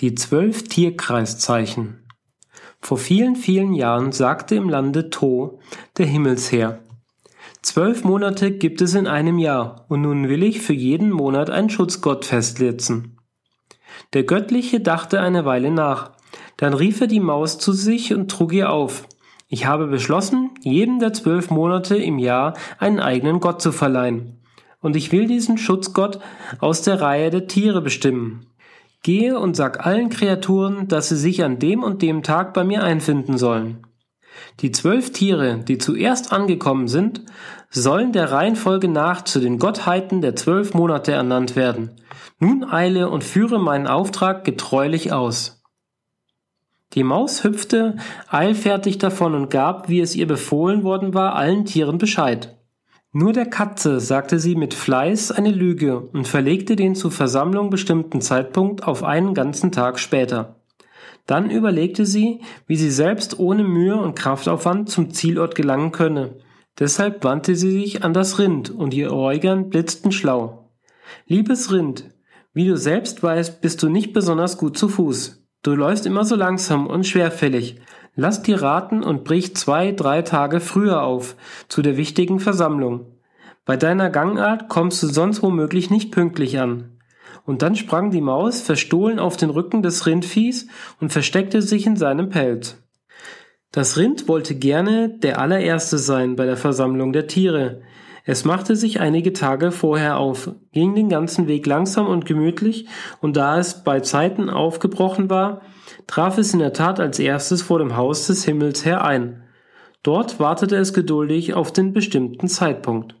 [0.00, 2.04] Die zwölf Tierkreiszeichen.
[2.80, 5.58] Vor vielen, vielen Jahren sagte im Lande To
[5.96, 6.78] der Himmelsherr,
[7.62, 11.68] Zwölf Monate gibt es in einem Jahr, und nun will ich für jeden Monat einen
[11.68, 13.18] Schutzgott festsetzen.
[14.12, 16.12] Der Göttliche dachte eine Weile nach,
[16.58, 19.08] dann rief er die Maus zu sich und trug ihr auf.
[19.48, 24.38] Ich habe beschlossen, jedem der zwölf Monate im Jahr einen eigenen Gott zu verleihen.
[24.80, 26.20] Und ich will diesen Schutzgott
[26.60, 28.46] aus der Reihe der Tiere bestimmen.
[29.08, 32.82] Gehe und sag allen Kreaturen, dass sie sich an dem und dem Tag bei mir
[32.82, 33.86] einfinden sollen.
[34.60, 37.22] Die zwölf Tiere, die zuerst angekommen sind,
[37.70, 41.92] sollen der Reihenfolge nach zu den Gottheiten der zwölf Monate ernannt werden.
[42.38, 45.62] Nun eile und führe meinen Auftrag getreulich aus.
[46.92, 47.96] Die Maus hüpfte
[48.28, 52.57] eilfertig davon und gab, wie es ihr befohlen worden war, allen Tieren Bescheid.
[53.12, 58.20] Nur der Katze sagte sie mit Fleiß eine Lüge und verlegte den zur Versammlung bestimmten
[58.20, 60.56] Zeitpunkt auf einen ganzen Tag später.
[61.24, 66.36] Dann überlegte sie, wie sie selbst ohne Mühe und Kraftaufwand zum Zielort gelangen könne.
[66.78, 70.70] Deshalb wandte sie sich an das Rind und ihr Äugern blitzten schlau.
[71.26, 72.10] Liebes Rind,
[72.52, 75.46] wie du selbst weißt, bist du nicht besonders gut zu Fuß.
[75.62, 77.80] Du läufst immer so langsam und schwerfällig,
[78.20, 81.36] Lass dir raten und brich zwei, drei Tage früher auf,
[81.68, 83.06] zu der wichtigen Versammlung.
[83.64, 86.98] Bei deiner Gangart kommst du sonst womöglich nicht pünktlich an.
[87.46, 90.66] Und dann sprang die Maus verstohlen auf den Rücken des Rindviehs
[91.00, 92.82] und versteckte sich in seinem Pelz.
[93.70, 97.82] Das Rind wollte gerne der allererste sein bei der Versammlung der Tiere.
[98.30, 102.86] Es machte sich einige Tage vorher auf, ging den ganzen Weg langsam und gemütlich,
[103.22, 105.62] und da es bei Zeiten aufgebrochen war,
[106.06, 109.44] traf es in der Tat als erstes vor dem Haus des Himmels her ein.
[110.02, 113.16] Dort wartete es geduldig auf den bestimmten Zeitpunkt.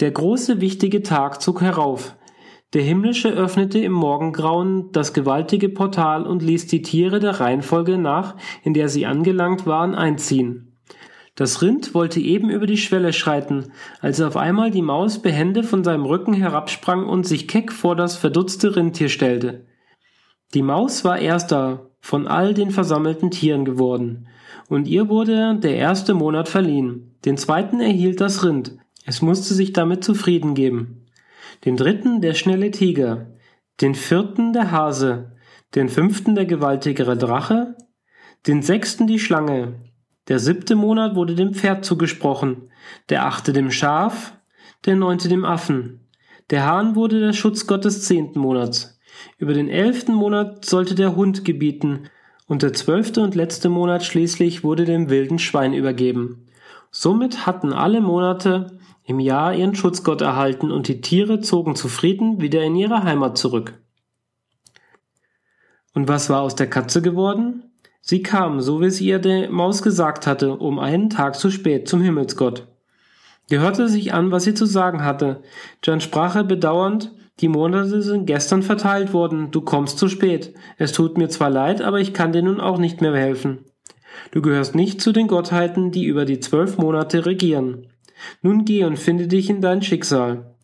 [0.00, 2.16] Der große wichtige Tag zog herauf.
[2.72, 8.36] Der Himmlische öffnete im Morgengrauen das gewaltige Portal und ließ die Tiere der Reihenfolge nach,
[8.62, 10.67] in der sie angelangt waren, einziehen.
[11.38, 13.70] Das Rind wollte eben über die Schwelle schreiten,
[14.00, 18.16] als auf einmal die Maus behende von seinem Rücken herabsprang und sich keck vor das
[18.16, 19.64] verdutzte Rindtier stellte.
[20.52, 24.26] Die Maus war erster von all den versammelten Tieren geworden,
[24.68, 27.16] und ihr wurde der erste Monat verliehen.
[27.24, 28.76] Den zweiten erhielt das Rind.
[29.06, 31.06] Es musste sich damit zufrieden geben.
[31.64, 33.28] Den dritten der schnelle Tiger,
[33.80, 35.36] den vierten der Hase,
[35.76, 37.76] den fünften der gewaltigere Drache,
[38.48, 39.87] den sechsten die Schlange.
[40.28, 42.70] Der siebte Monat wurde dem Pferd zugesprochen,
[43.08, 44.34] der achte dem Schaf,
[44.84, 46.00] der neunte dem Affen.
[46.50, 48.98] Der Hahn wurde der Schutzgott des zehnten Monats.
[49.38, 52.10] Über den elften Monat sollte der Hund gebieten,
[52.46, 56.46] und der zwölfte und letzte Monat schließlich wurde dem wilden Schwein übergeben.
[56.90, 62.62] Somit hatten alle Monate im Jahr ihren Schutzgott erhalten und die Tiere zogen zufrieden wieder
[62.62, 63.74] in ihre Heimat zurück.
[65.94, 67.67] Und was war aus der Katze geworden?
[68.00, 71.88] Sie kam, so wie es ihr die Maus gesagt hatte, um einen Tag zu spät
[71.88, 72.66] zum Himmelsgott.
[73.48, 75.42] Gehörte sich an, was sie zu sagen hatte.
[75.82, 80.54] Dann sprach er bedauernd, die Monate sind gestern verteilt worden, du kommst zu spät.
[80.76, 83.64] Es tut mir zwar leid, aber ich kann dir nun auch nicht mehr helfen.
[84.32, 87.86] Du gehörst nicht zu den Gottheiten, die über die zwölf Monate regieren.
[88.42, 90.56] Nun geh und finde dich in dein Schicksal.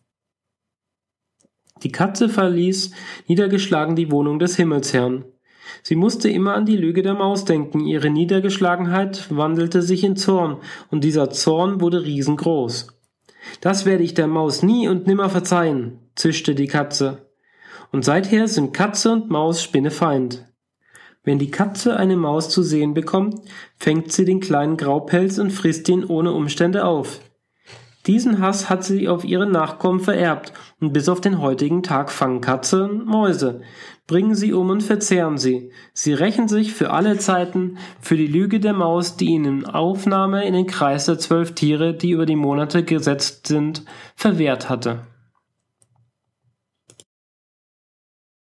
[1.83, 2.91] Die Katze verließ
[3.27, 5.25] niedergeschlagen die Wohnung des Himmelsherrn.
[5.83, 10.57] Sie musste immer an die Lüge der Maus denken, ihre Niedergeschlagenheit wandelte sich in Zorn,
[10.91, 12.87] und dieser Zorn wurde riesengroß.
[13.61, 17.29] Das werde ich der Maus nie und nimmer verzeihen, zischte die Katze.
[17.91, 20.45] Und seither sind Katze und Maus Spinnefeind.
[21.23, 23.41] Wenn die Katze eine Maus zu sehen bekommt,
[23.77, 27.19] fängt sie den kleinen Graupelz und frisst ihn ohne Umstände auf.
[28.07, 32.41] Diesen Hass hat sie auf ihre Nachkommen vererbt, und bis auf den heutigen Tag fangen
[32.41, 33.61] Katze und Mäuse,
[34.05, 35.71] bringen sie um und verzehren sie.
[35.93, 40.53] Sie rächen sich für alle Zeiten für die Lüge der Maus, die ihnen Aufnahme in
[40.53, 43.83] den Kreis der zwölf Tiere, die über die Monate gesetzt sind,
[44.15, 45.07] verwehrt hatte.